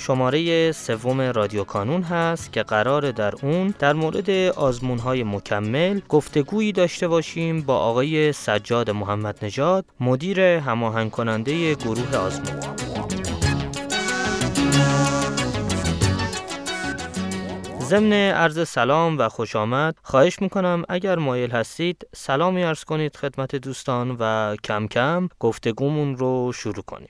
[0.00, 6.72] شماره سوم رادیو کانون هست که قرار در اون در مورد آزمون های مکمل گفتگویی
[6.72, 12.60] داشته باشیم با آقای سجاد محمد نژاد مدیر هماهنگ کننده گروه آزمون.
[17.80, 23.56] ضمن عرض سلام و خوش آمد خواهش می‌کنم اگر مایل هستید سلامی ارز کنید خدمت
[23.56, 27.08] دوستان و کم کم گفتگومون رو شروع کنیم.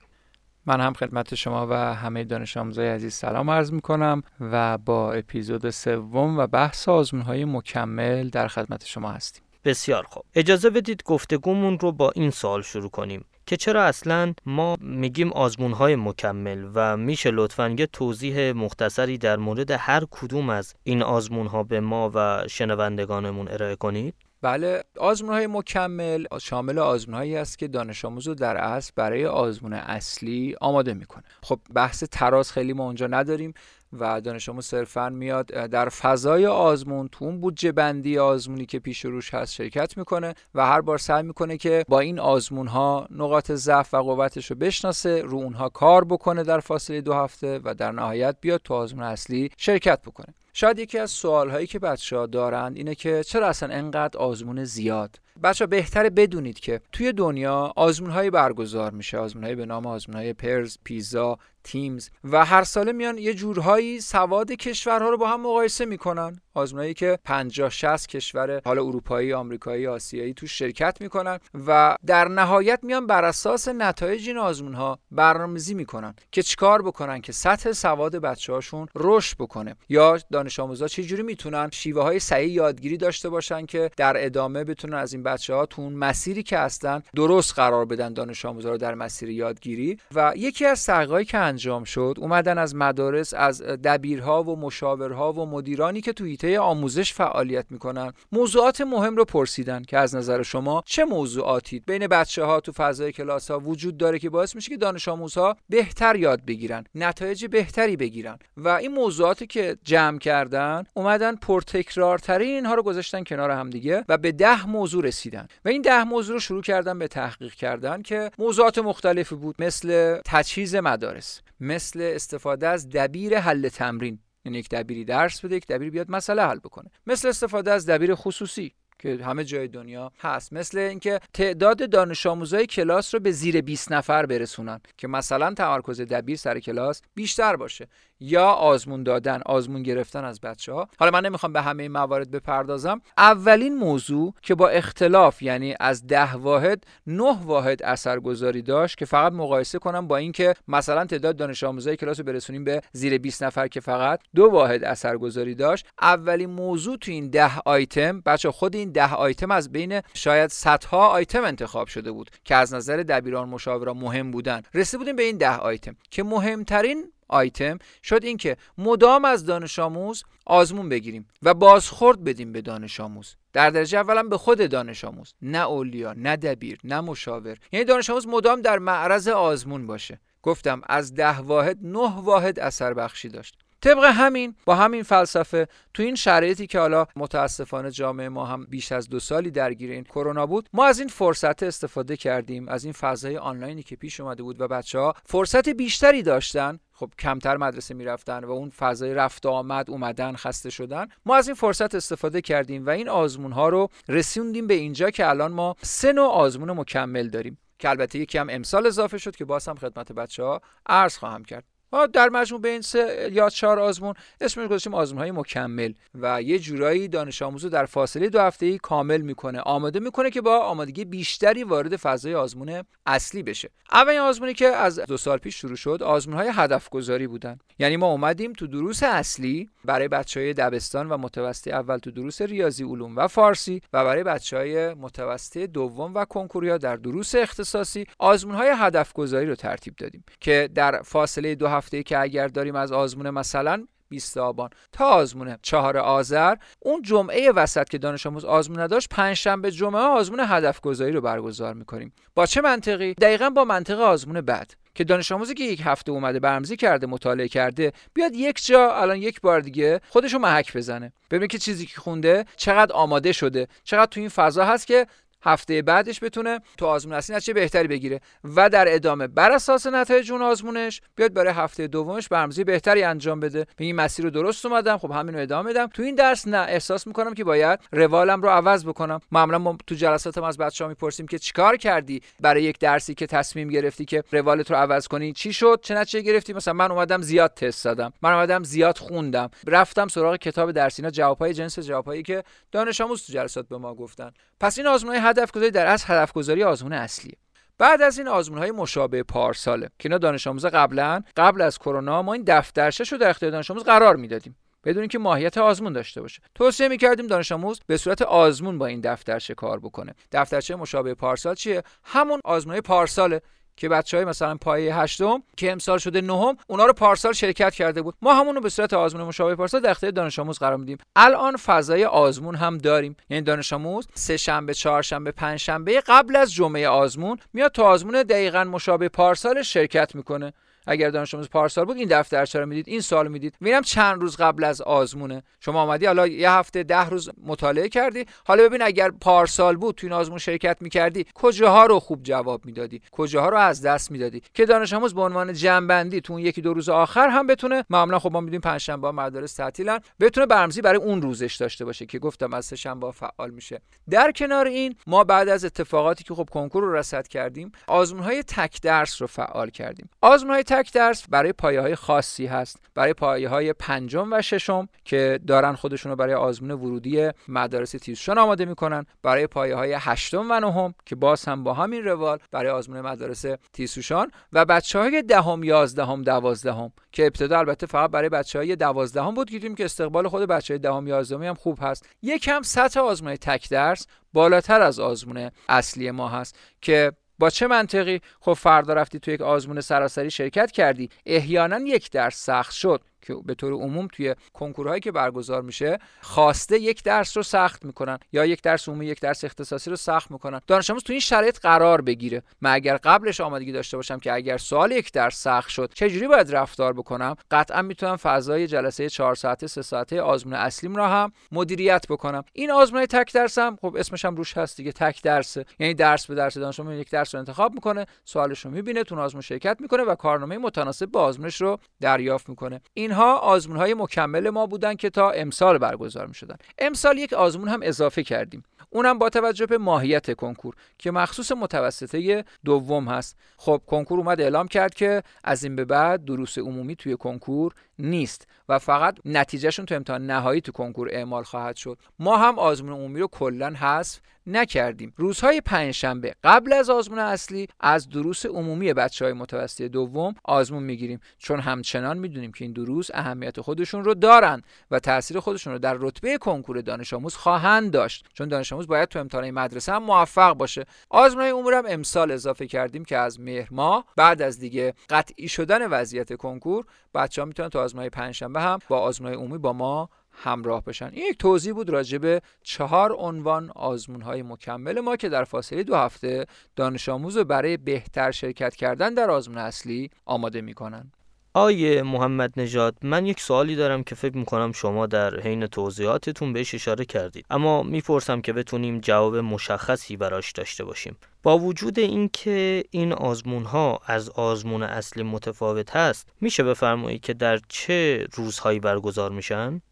[0.66, 5.12] من هم خدمت شما و همه دانش آموزای عزیز سلام عرض می کنم و با
[5.12, 11.03] اپیزود سوم و بحث آزمون های مکمل در خدمت شما هستیم بسیار خوب اجازه بدید
[11.03, 16.70] گفتگومون رو با این سوال شروع کنیم که چرا اصلا ما میگیم آزمون های مکمل
[16.75, 21.81] و میشه لطفا یه توضیح مختصری در مورد هر کدوم از این آزمون ها به
[21.81, 28.05] ما و شنوندگانمون ارائه کنید؟ بله آزمون های مکمل شامل آزمون هایی است که دانش
[28.05, 31.25] آموز رو در اصل برای آزمون اصلی آماده می‌کنه.
[31.43, 33.55] خب بحث تراز خیلی ما اونجا نداریم.
[33.93, 35.47] و دانش آموز صرفا میاد.
[35.47, 40.67] در فضای آزمون تو اون بودجه بندی آزمونی که پیش روش هست شرکت می‌کنه و
[40.67, 45.23] هر بار سعی می‌کنه که با این آزمون ها نقاط ضعف و قوتش رو بشناسه
[45.23, 49.51] رو اونها کار بکنه در فاصله دو هفته و در نهایت بیاد تو آزمون اصلی
[49.57, 50.35] شرکت بکنه.
[50.53, 54.65] شاید یکی از سوال هایی که بچه ها دارند اینه که چرا اصلا انقدر آزمون
[54.65, 59.19] زیاد؟ بچه بهتره بدونید که توی دنیا آزمون برگزار میشه.
[59.19, 64.53] آزمون به نام آزمون های پرز پیزا تیمز و هر ساله میان یه جورهایی سواد
[64.53, 66.41] کشورها رو با هم مقایسه می‌کنن.
[66.54, 72.78] آزمونایی که 50 60 کشور حالا اروپایی آمریکایی آسیایی تو شرکت می‌کنن و در نهایت
[72.82, 78.16] میان بر اساس نتایج این آزمون ها برنامه‌ریزی می‌کنن که چیکار بکنن که سطح سواد
[78.16, 79.76] بچه هاشون رشد بکنه.
[79.88, 84.65] یا دانش آموزا چه جوری می‌تونن شیوه های صحیح یادگیری داشته باشن که در ادامه
[84.65, 88.76] بتونن از این بچه ها تو مسیری که هستن درست قرار بدن دانش آموزا رو
[88.76, 89.99] در مسیر یادگیری.
[90.15, 95.47] و یکی از سعی‌هایی که انجام شد اومدن از مدارس از دبیرها و مشاورها و
[95.47, 96.25] مدیرانی که تو
[96.61, 102.44] آموزش فعالیت می‌کنن موضوعات مهم رو پرسیدن که از نظر شما چه موضوعاتی؟ بین بچه
[102.44, 106.44] ها تو فضای کلاس ها وجود داره که باعث میشه که دانش آموزها بهتر یاد
[106.44, 113.25] بگیرن نتایج بهتری بگیرن و این موضوعاتی که جمع کردن اومدن پرتکرارترین اینها رو گذاشتن
[113.25, 116.99] کنار هم دیگه و به ده موضوع رسیدن و این ده موضوع رو شروع کردن
[116.99, 121.40] به تحقیق کردن که موضوعات مختلفی بود مثل تجهیز مدارس.
[121.61, 124.19] مثل استفاده از دبیر حل تمرین.
[124.45, 126.91] یعنی یک دبیری درس بده یک دبیر بیاد مسئله حل بکنه.
[127.06, 128.75] مثل استفاده از دبیر خصوصی.
[129.00, 130.53] که همه جای دنیا هست.
[130.53, 136.00] مثل اینکه تعداد دانش آموزای کلاس رو به زیر 20 نفر برسونن که مثلا تمرکز
[136.00, 137.88] دبیر سر کلاس بیشتر باشه
[138.21, 142.31] یا آزمون دادن آزمون گرفتن از بچه ها حالا من نمی‌خوام به همه این موارد
[142.31, 143.00] بپردازم.
[143.19, 149.32] اولین موضوع که با اختلاف یعنی از ده واحد نه واحد اثرگذاری داشت که فقط
[149.32, 153.69] مقایسه کنم با اینکه مثلا تعداد دانش آموزای کلاس رو برسونیم به زیر 20 نفر
[153.69, 155.87] که فقط دو واحد اثرگذاری داشت.
[156.03, 161.09] اولین موضوع تو این ده آیتم بچه خود این ده آیتم از بین شاید صدها
[161.09, 164.62] آیتم انتخاب شده بود که از نظر دبیران مشاوران مهم بودن.
[164.75, 165.97] رسیده بودیم به این ده آیتم.
[166.11, 172.61] که مهمترین آیتم شد اینکه مدام از دانش آموز آزمون بگیریم و بازخورد بدیم به
[172.61, 173.37] دانش آموز.
[173.53, 177.59] در درجه اولا به خود دانش آموز نه اولیا نه دبیر نه مشاور.
[177.73, 180.20] یعنی دانش آموز مدام در معرض آزمون باشه.
[180.43, 183.59] گفتم از ده واحد نه واحد اثر بخشی داشت.
[183.82, 188.93] طبق همین با همین فلسفه تو این شرایطی که حالا متاسفانه جامعه ما هم بیش
[188.93, 192.93] از دو سالی درگیر این کرونا بود ما از این فرصت استفاده کردیم از این
[192.93, 197.94] فضای آنلاینی که پیش اومده بود و بچه ها فرصت بیشتری داشتن خب کمتر مدرسه
[197.94, 202.87] می‌رفتن و اون فضای رفت آمد اومدن خسته شدن ما از این فرصت استفاده کردیم
[202.87, 207.29] و این آزمون ها رو رسوندیم به اینجا که الان ما سه نوع آزمون مکمل
[207.29, 211.17] داریم که البته یکی هم امسال اضافه شد که باز هم خدمت بچه ها عرض
[211.17, 211.65] خواهم کرد.
[211.92, 216.58] ما در مجموع بین سه یا چهار آزمون اسمش گذاشتیم آزمون های مکمل و یه
[216.58, 219.60] جورایی دانش آموزو در فاصله دو هفته کامل می‌کنه.
[219.60, 223.70] آماده می‌کنه که با آمادگی بیشتری وارد فضای آزمون اصلی بشه.
[223.92, 227.58] اولین آزمونی که از دو سال پیش شروع شد آزمون های هدف گذاری بودن.
[227.78, 232.42] یعنی ما اومدیم تو دروس اصلی برای بچه های دبستان و متوسط اول تو دروس
[232.42, 238.06] ریاضی علوم و فارسی و برای بچه های متوسط دوم و کنکوریا در دروس اختصاصی
[238.19, 242.77] آزمون های هدف گذاری رو ترتیب دادیم که در فاصله دو هفته که اگر داریم
[242.77, 244.71] از آزمون مثلا 20 آبان.
[244.93, 250.03] تا آزمون چهار آذر اون جمعه وسط که دانش آموز آزمون نداشت پنج شنبه جمعه
[250.03, 252.12] آزمون هدف گذاری رو برگزار می‌کنیم.
[252.35, 254.75] با چه منطقی؟ دقیقا با منطق آزمون بعد.
[254.94, 259.17] که دانش آموزی که یک هفته اومده برمزی کرده مطالعه کرده بیاد یک جا الان
[259.17, 261.12] یک بار دیگه خودشو محک بزنه.
[261.31, 263.69] ببینه که چیزی که خونده چقدر آماده شده.
[263.85, 265.06] چقدر تو این فضا هست که
[265.42, 268.20] هفته بعدش بتونه تو آزمون اصلی نتیجه بهتری بگیره.
[268.44, 273.40] و در ادامه بر اساس نتایج اون آزمونش بیاد برای هفته دومش برنامه‌ریزی بهتری انجام
[273.40, 273.66] بده.
[273.78, 275.87] این مسیر رو درست اومدم خب همین رو ادامه بدم.
[275.87, 279.20] تو این درس نه احساس می‌کنم که باید روالم رو عوض بکنم.
[279.32, 283.69] معمولا ما تو جلساتم از بچه‌ها می‌پرسیم که چیکار کردی برای یک درسی که تصمیم
[283.69, 287.54] گرفتی که روالت رو عوض کنی؟ چی شد؟ چه نتیجه گرفتی؟ مثلا من اومدم زیاد
[287.54, 289.50] تست دادم من اومدم زیاد خوندم.
[289.66, 294.31] رفتم سراغ کتاب درسینا جوابهای جنس جوابهایی که دانش آموز تو جلسات به ما گفتن.
[294.61, 297.37] پس این آزمون هدف گذاری در اصل هدف گذاری آزمون اصلیه.
[297.79, 299.87] بعد از این آزمون های مشابه پارساله.
[299.87, 303.71] که اینا دانش آموز قبلا قبل از کرونا ما این دفترچه رو در اختیار دانش
[303.71, 304.57] آموز قرار می‌دادیم.
[304.85, 306.43] بدون اینکه ماهیت آزمون داشته باشه.
[306.55, 310.15] توصیه می‌کردیم دانش آموز به صورت آزمون با این دفترچه کار بکنه.
[310.33, 313.43] دفترچه مشابه پارسال چیه؟ همون آزمون پارساله.
[313.81, 318.03] که بچه های مثلا پایه هشتم که امسال شده نهم اونا رو پارسال شرکت کرده
[318.03, 318.15] بود.
[318.23, 320.99] ما همون رو به صورت آزمون مشابه پارسال در اختیار دانش آموز قرار میدیم.
[321.17, 323.17] الان فضای آزمون هم داریم.
[323.31, 328.23] یعنی دانش آموز سه شنبه چهارشنبه پنج شنبه قبل از جمعه آزمون میاد تو آزمون
[328.23, 330.53] دقیقا مشابه پارسال شرکت می‌کنه.
[330.90, 333.54] اگر دانش آموز پارسال بود این دفترچه رو می‌دید این سال می‌دید.
[333.60, 335.42] میرم چند روز قبل از آزمونه.
[335.60, 338.26] شما آمدی حالا یه هفته ده روز مطالعه کردی.
[338.44, 343.02] حالا ببین اگر پارسال بود تو این آزمون شرکت می‌کردی کجاها رو خوب جواب می‌دادی؟
[343.12, 346.75] کجاها رو از دست می‌دادی؟ که دانش آموز به عنوان جنبندی تو اون یکی دو
[346.75, 351.22] روز آخر هم بتونه معمولا خب ما می‌دونیم پنجشنبه مدارس تعطیلن بتونه برنامه‌ریزی برای اون
[351.22, 353.81] روزش داشته باشه که گفتم از شنبه فعال میشه.
[354.10, 358.42] در کنار این ما بعد از اتفاقاتی که خب کنکور رو رصد کردیم آزمون های
[358.42, 360.10] تک درس رو فعال کردیم.
[360.20, 362.81] آزمون های تک درس برای پایه های خاصی هست.
[362.94, 368.38] برای پایه های پنجم و ششم که دارن خودشون رو برای آزمون ورودی مدارس تیزشون
[368.38, 369.06] آماده می‌کنن.
[369.23, 373.44] برای پایه های هشتم و نهم که باز هم با همین روال برای آزمون مدارس
[373.73, 379.35] تیزشون و بچه های دهم یازدهم دوازدهم که ابتدا البته فقط برای بچه های دوازدهم
[379.35, 382.09] بود دیدیم که استقبال خود بچه های دهم یازدهمی هم خوب هست.
[382.23, 388.20] یکم سطح آزمون تک درس بالاتر از آزمون اصلی ما هست که با چه منطقی؟
[388.40, 391.10] خب فردا رفتی تو یک آزمون سراسری شرکت کردی.
[391.26, 393.00] احیانا یک درس سخت شد.
[393.22, 398.19] که به طور عموم توی کنکورهایی که برگزار میشه خواسته یک درس رو سخت می‌کنن
[398.32, 400.61] یا یک درس عمومی یک درس اختصاصی رو سخت می‌کنن.
[400.67, 402.43] دانش آموز تو این شرایط قرار بگیره.
[402.61, 406.28] من اگر قبلش آمادگی داشته باشم که اگر سوال یک درس سخت شد چه جوری
[406.28, 411.32] باید رفتار بکنم؟ قطعا می‌تونم فضای جلسه 4 ساعته 3 ساعته آزمون اصلیم را هم
[411.52, 412.44] مدیریت بکنم.
[412.52, 415.64] این آزمون تک درسم خب اسمش هم روش هست دیگه تک درسه.
[415.78, 419.20] یعنی درس به درس دانش آموز یک درس رو انتخاب می‌کنه سوالش رو می‌بینه تو
[419.20, 422.81] آزمون شرکت می‌کنه و کارنامه متناسب با آزمونش رو دریافت می‌کنه.
[423.11, 427.69] اینها آزمون های مکمل ما بودن که تا امسال برگزار می شدن امسال یک آزمون
[427.69, 428.62] هم اضافه کردیم.
[428.91, 433.37] اونم با توجه به ماهیت کنکور که مخصوص متوسطه دوم هست.
[433.57, 438.47] خب کنکور اومد اعلام کرد که از این به بعد دروس عمومی توی کنکور نیست
[438.69, 441.99] و فقط نتیجهشون تو امتحان نهایی تو کنکور اعمال خواهد شد.
[442.19, 445.12] ما هم آزمون عمومی رو کلا حذف نکردیم.
[445.16, 451.21] روزهای پنجشنبه قبل از آزمون اصلی از دروس عمومی بچه های متوسطه دوم آزمون می‌گیریم.
[451.38, 455.97] چون همچنان می‌دونیم که این دروس اهمیت خودشون رو دارن و تاثیر خودشون رو در
[456.00, 458.26] رتبه کنکور دانش آموز خواهند داشت.
[458.35, 460.87] چون دانش آموز باید تو امتحان مدرسه هم موفق باشه.
[461.11, 465.87] آزمون عمومی هم امسال اضافه کردیم که از مهر ماه بعد از دیگه قطعی شدن
[465.87, 470.11] وضعیت کنکور بچه ها می‌تونن تو آزمون پنجشنبه هم با آزمون عمومی با ما
[470.42, 471.11] همراه بشن.
[471.12, 475.82] این یک توضیح بود راجع به چهار عنوان آزمون های مکمل ما که در فاصله
[475.82, 481.12] دو هفته دانش آموز رو برای بهتر شرکت کردن در آزمون اصلی آماده می‌کنن.
[481.54, 486.75] آیه محمد نژاد من یک سوالی دارم که فکر می‌کنم شما در حین توضیحاتتون بهش
[486.75, 487.47] اشاره کردید.
[487.50, 491.16] اما می‌پرسم که بتونیم جواب مشخصی براش داشته باشیم.
[491.42, 497.61] با وجود اینکه این آزمون ها از آزمون اصلی متفاوت هست میشه بفرمایید که در
[497.68, 499.82] چه روزهایی برگزار میشن؟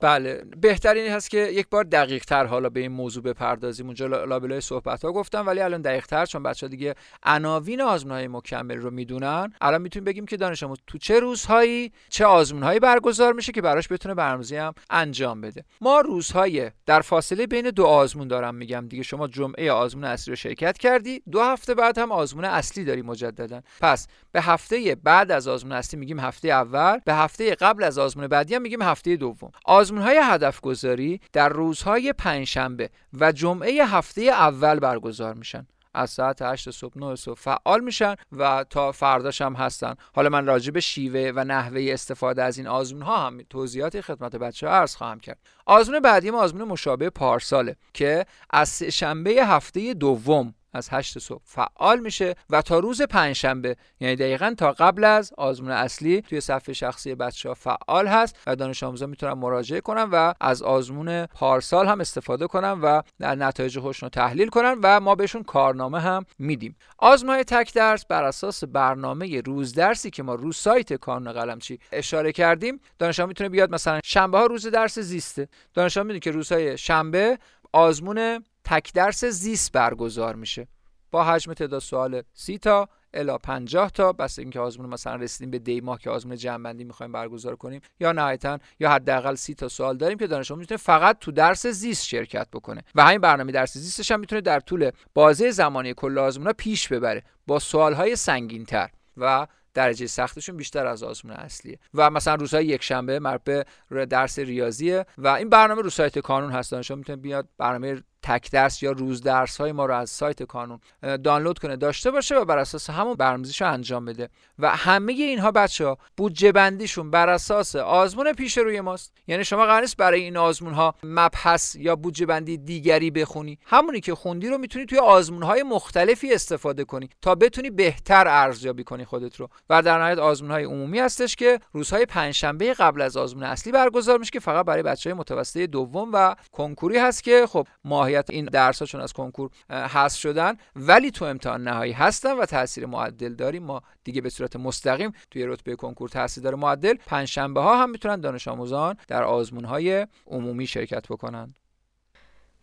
[0.00, 3.86] بله بهترین هست که یک بار دقیق تر حالا به این موضوع بپردازیم.
[3.86, 8.28] اونجا لابلای صحبت ها گفتم ولی الان دقیق تر چون بچه دیگه عناوین آزمون های
[8.28, 9.52] مکمل رو می‌دونن.
[9.60, 13.62] الان می‌تونیم بگیم که دانش آموز تو چه روزهایی چه آزمون هایی برگزار میشه که
[13.62, 15.64] براش بتونه برنامه‌ریزی هم انجام بده.
[15.80, 19.02] ما روزهای در فاصله بین دو آزمون دارم میگم دیگه.
[19.02, 23.62] شما جمعه آزمون اصلی رو شرکت کردی دو هفته بعد هم آزمون اصلی داری مجددا.
[23.80, 28.26] پس به هفته بعد از آزمون اصلی میگیم هفته اول به هفته قبل از آزمون
[28.26, 29.50] بعدی هم میگیم هفته دوم.
[29.64, 32.90] آزمون های هدف گذاری در روزهای پنجشنبه
[33.20, 35.66] و جمعه هفته اول برگزار میشن.
[35.94, 39.94] از ساعت 8 صبح 9 صبح فعال میشن و تا فرداش هم هستن.
[40.14, 44.36] حالا من راجع به شیوه و نحوه استفاده از این آزمون ها هم توضیحات خدمت
[44.36, 45.38] بچه ها عرض خواهم کرد.
[45.66, 52.00] آزمون بعدی ما آزمون مشابه پارساله که از شنبه هفته دوم از 8 صبح فعال
[52.00, 57.14] میشه و تا روز پنجشنبه یعنی دقیقا تا قبل از آزمون اصلی توی صفحه شخصی
[57.14, 62.00] بچه ها فعال هست و دانش آموزان می‌تونن مراجعه کنن و از آزمون پارسال هم
[62.00, 66.76] استفاده کنن و نتایج خوشون رو تحلیل کنن و ما بهشون کارنامه هم میدیم.
[66.98, 71.78] آزمون های تک درس بر اساس برنامه روز درسی که ما رو سایت کانون قلمچی
[71.92, 72.80] اشاره کردیم.
[72.98, 75.48] دانش می‌تونه بیاد مثلا شنبه ها روز درس زیسته.
[75.74, 77.38] دانش می‌دونه که روزهای شنبه
[77.72, 80.68] آزمون تک درس زیست برگزار میشه.
[81.10, 85.58] با حجم تعداد سوال سی تا الا 50 تا بس اینکه آزمون مثلا رسیدیم به
[85.58, 87.80] دی ماه که آزمون جنبندی می‌خوایم برگزار کنیم.
[88.00, 91.66] یا نهایتا یا حداقل سی تا سوال داریم که دانش آموز می‌تونه فقط تو درس
[91.66, 92.82] زیست شرکت بکنه.
[92.94, 97.22] و همین برنامه درس زیستش هم می‌تونه در طول بازه زمانی کل آزمون پیش ببره.
[97.46, 101.78] با سوال های سنگین تر و درجه سختشون بیشتر از آزمون اصلیه.
[101.94, 103.66] و مثلا روزهای یک شنبه به
[104.06, 106.70] درس ریاضیه و این برنامه رو سایت کانون هست.
[106.70, 110.80] دانشجو می‌تونه بیاد برنامه تک درس یا روز درس های ما رو از سایت کانون
[111.24, 114.28] دانلود کنه داشته باشه و بر اساس همون برنامه‌ریزیشو انجام بده.
[114.58, 119.12] و همه اینها بچه ها بودجه بندیشون بر اساس آزمون پیش روی ماست.
[119.26, 123.58] یعنی شما قرار نیست برای این آزمون ها مبحث یا بودجه بندی دیگری بخونی.
[123.66, 128.84] همونی که خوندی رو می‌تونی توی آزمون های مختلفی استفاده کنی تا بتونی بهتر ارزیابی
[128.84, 129.48] کنی خودت رو.
[129.70, 134.18] و در نهایت آزمون های عمومی هستش که روزهای پنجشنبه قبل از آزمون اصلی برگزار
[134.18, 138.44] میشه که فقط برای بچه های متوسطه دوم و کنکوری هست که خب ماهیت این
[138.44, 140.56] درس چون از کنکور حذف شدن.
[140.76, 143.62] ولی تو امتحان نهایی هستن و تاثیر معدل داریم.
[143.62, 148.20] ما دیگه به صورت مستقیم توی رتبه کنکور تاثیر داره معدل پنجشنبه ها هم می‌تونن
[148.20, 151.54] دانش آموزان در آزمون های عمومی شرکت بکنن.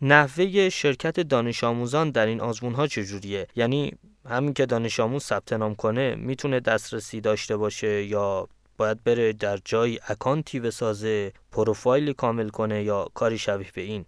[0.01, 3.93] نحوه شرکت دانش آموزان در این آزمون ها چجوریه؟ یعنی
[4.29, 8.47] همین که دانش آموز ثبت نام کنه می‌تونه دسترسی داشته باشه یا
[8.77, 14.05] باید بره در جای اکانتی بسازه پروفایلی کامل کنه یا کاری شبیه به این؟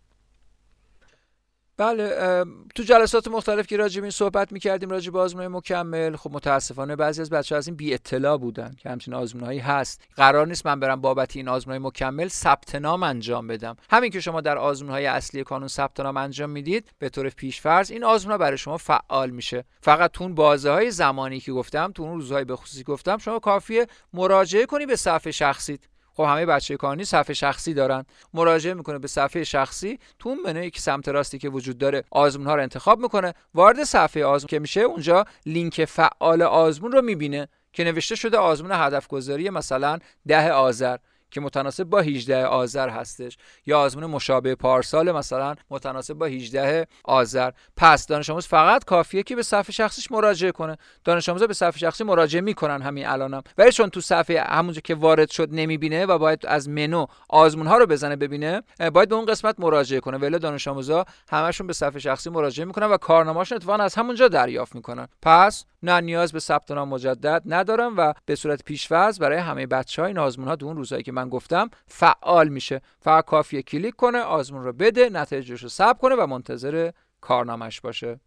[1.78, 6.32] بله تو جلسات مختلف که راجع به این صحبت می‌کردیم راجع به آزمون مکمل خب
[6.32, 10.02] متاسفانه بعضی از بچه از این بی اطلاع بودن که همچین آزمونهایی هست.
[10.16, 13.76] قرار نیست من برم بابت این آزمون مکمل ثبت نام انجام بدم.
[13.90, 18.04] همین که شما در آزمونهای اصلی کانون ثبت نام انجام می‌دید به طور پیشفرض این
[18.04, 19.64] آزمون برای شما فعال میشه.
[19.82, 23.40] فقط تو اون بازه های زمانی که گفتم تو اون روزهای به خصوصی گفتم شما
[23.40, 25.80] کافیه مراجعه کنی به صفحه شخصیت.
[26.18, 28.06] خب همه بچه کانی صفحه شخصی دارن.
[28.34, 32.48] مراجعه می‌کنه به صفحه شخصی تو اون منوی که سمت راستی که وجود داره آزمون
[32.48, 33.34] ها رو انتخاب می‌کنه.
[33.54, 38.72] وارد صفحه آزمون که میشه اونجا لینک فعال آزمون رو می‌بینه که نوشته شده آزمون
[38.72, 40.98] هدف گذاری مثلا ده آذر.
[41.32, 43.38] که متناسب با 18 آذر هستش.
[43.66, 47.52] یا آزمون مشابه پارسال مثلا متناسب با 18 آذر.
[47.78, 50.78] پس دانش آموز فقط کافیه که به صفحه شخصیش مراجعه کنه.
[51.04, 53.42] دانش آموزا به صفحه شخصی مراجعه می‌کنن همین الانم.
[53.58, 57.78] ولی چون تو صفحه همونجا که وارد شد نمی‌بینه و باید از منو آزمون ها
[57.78, 60.18] رو بزنه ببینه باید به اون قسمت مراجعه کنه.
[60.18, 64.76] ولی دانش آموزا همشون به صفحه شخصی مراجعه می‌کنن و کارنامه‌شون اتفاقا از همونجا دریافت
[64.76, 65.08] می‌کنن.
[65.22, 70.08] پس نه نیاز به ثبت نام مجدد ندارم و به صورت پیش‌فرض برای همه بچه‌ها
[70.08, 72.82] این آزمون ها دو روزایی که من گفتم فعال میشه.
[73.00, 76.92] فقط کافیه کلیک کنه آزمون رو بده نتایجش رو ثبت کنه و منتظر
[77.22, 78.20] کارنامش باشه.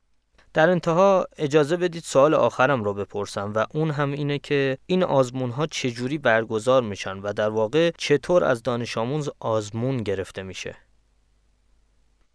[0.54, 5.50] در انتها اجازه بدید سوال آخرم رو بپرسم و اون هم اینه که این آزمون
[5.50, 10.76] ها چجوری برگزار میشن و در واقع چطور از دانش آموز آزمون گرفته میشه؟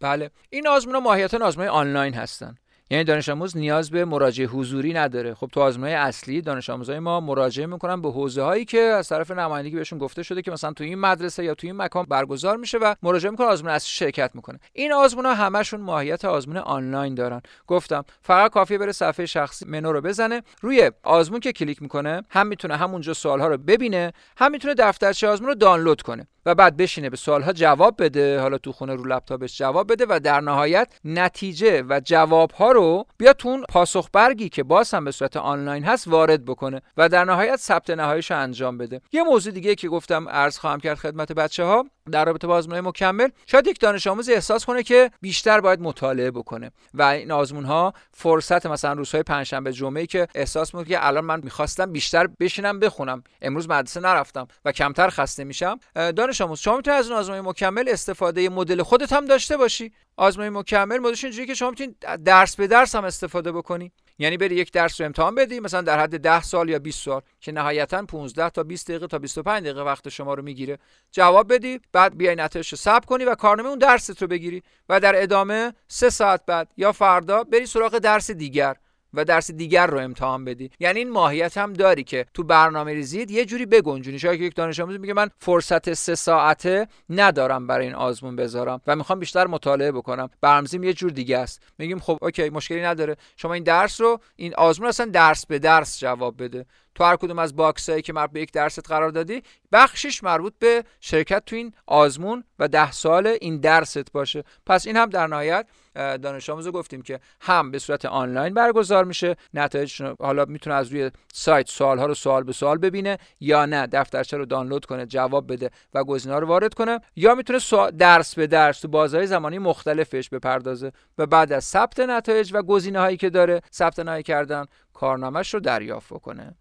[0.00, 0.30] بله.
[0.50, 2.54] این آزمون ها ماهیتا آزمون آنلاین هستن.
[2.90, 5.34] یعنی دانش آموز نیاز به مراجعه حضوری نداره.
[5.34, 9.30] خب تو آزمون اصلی دانش آموزای ما مراجعه می‌کنن به حوزه هایی که از طرف
[9.30, 12.78] نمایندگی بهشون گفته شده که مثلا تو این مدرسه یا تو این مکان برگزار میشه
[12.78, 14.60] و مراجعه می‌کنه آزمون اصلی شرکت می‌کنه.
[14.72, 17.42] این آزمون ها همشون ماهیت آزمون آنلاین دارن.
[17.66, 20.42] گفتم فقط کافیه بره صفحه شخصی منو رو بزنه.
[20.60, 25.28] روی آزمون که کلیک می‌کنه هم می‌تونه همونجا سوال ها رو ببینه هم می‌تونه دفترچه
[25.28, 28.40] آزمون رو دانلود کنه و بعد بشینه به سوال ها جواب بده.
[28.40, 33.06] حالا تو خونه رو لپتاپش جواب بده و در نهایت نتیجه و جواب ها رو
[33.18, 37.08] بیا تو اون پاسخ برگی که باز هم به صورت آنلاین هست وارد بکنه و
[37.08, 39.00] در نهایت ثبت نهاییش انجام بده.
[39.12, 42.80] یه موضوع دیگه که گفتم عرض خواهم کرد خدمت بچه ها در رابطه با آزمون
[42.80, 46.70] مکمل شاید یک دانش آموز احساس کنه که بیشتر باید مطالعه بکنه.
[46.94, 51.40] و این آزمون ها فرصت مثلا روزهای پنجشنبه جمعه که احساس می‌کنه که الان من
[51.44, 53.22] می‌خواستم بیشتر بشینم بخونم.
[53.42, 55.78] امروز مدرسه نرفتم و کمتر خسته میشم.
[55.94, 59.92] دانش آموز شما می‌تونید از اون آزمون مکمل استفاده مدل خودت هم داشته باشی.
[60.16, 63.92] آزمون مکمل مدلش اینجوریه که شما می‌تونید درس به درس هم استفاده بکنی.
[64.18, 67.20] یعنی بری یک درس رو امتحان بدی مثلا در حد 10 سال یا 20 سال
[67.40, 70.78] که نهایتا 15 تا 20 دقیقه تا 25 دقیقه وقت شما رو می‌گیره.
[71.12, 75.00] جواب بدی بعد بیای نتایج رو ثبت کنی و کارنامه اون درست رو بگیری و
[75.00, 78.76] در ادامه سه ساعت بعد یا فردا بری سراغ درس دیگر.
[79.14, 80.70] و درس دیگر رو امتحان بدی.
[80.80, 84.18] یعنی این ماهیت هم داری که تو برنامه ریزید یه جوری بگنجونی.
[84.18, 88.96] شاید یک دانش آموز میگه من فرصت سه ساعته ندارم برای این آزمون بذارم و
[88.96, 90.30] می‌خوام بیشتر مطالعه بکنم.
[90.40, 91.62] برنامه‌ریزیم یه جور دیگه است.
[91.78, 93.16] میگیم خب اوکی مشکلی نداره.
[93.36, 96.66] شما این درس رو این آزمون اصلا درس به درس جواب بده.
[96.96, 100.84] تو هر کدوم از باکسایی که مربوط به یک درست قرار دادی بخشش مربوط به
[101.00, 104.44] شرکت تو این آزمون و ده سال این درست باشه.
[104.66, 109.36] پس این هم در نهایت دانش آموز گفتیم که هم به صورت آنلاین برگزار میشه
[109.54, 113.86] نتایج حالا می‌تونه از روی سایت سوال ها رو سوال به سوال ببینه یا نه.
[113.86, 117.58] دفترچه رو دانلود کنه جواب بده و گزینه‌ها رو وارد کنه یا می‌تونه
[117.98, 122.98] درس به درس تو بازهای زمانی مختلفش بپردازه و بعد از ثبت نتایج و گزینه
[122.98, 126.54] هایی که داره ثبت نهایی کردن کارنامهش رو دریافت کنه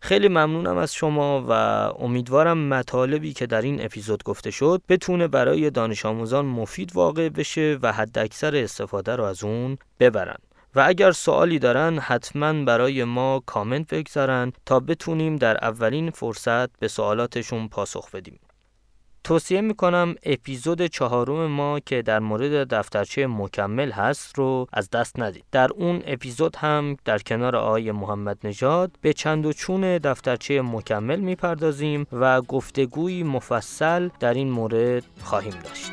[0.00, 1.52] خیلی ممنونم از شما و
[2.02, 7.78] امیدوارم مطالبی که در این اپیزود گفته شد بتونه برای دانش آموزان مفید واقع بشه
[7.82, 10.38] و حد اکثر استفاده رو از اون ببرن.
[10.74, 16.88] و اگر سوالی دارن حتما برای ما کامنت بگذارن تا بتونیم در اولین فرصت به
[16.88, 18.38] سوالاتشون پاسخ بدیم.
[19.28, 25.44] توصیه می‌کنم اپیزود چهارم ما که در مورد دفترچه مکمل هست رو از دست ندید.
[25.52, 31.20] در اون اپیزود هم در کنار آقای محمد نژاد به چند و چون دفترچه مکمل
[31.20, 35.92] می‌پردازیم و گفتگوی مفصل در این مورد خواهیم داشت.